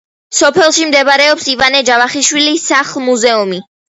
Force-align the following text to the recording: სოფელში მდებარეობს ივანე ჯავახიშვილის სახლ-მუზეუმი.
სოფელში 0.35 0.85
მდებარეობს 0.91 1.45
ივანე 1.53 1.81
ჯავახიშვილის 1.89 2.65
სახლ-მუზეუმი. 2.73 3.61